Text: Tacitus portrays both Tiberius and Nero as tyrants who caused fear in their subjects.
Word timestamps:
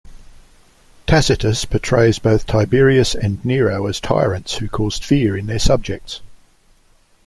Tacitus 1.05 1.63
portrays 1.65 2.17
both 2.17 2.47
Tiberius 2.47 3.13
and 3.13 3.45
Nero 3.45 3.85
as 3.85 3.99
tyrants 3.99 4.55
who 4.57 4.67
caused 4.67 5.03
fear 5.05 5.37
in 5.37 5.45
their 5.45 5.59
subjects. 5.59 6.21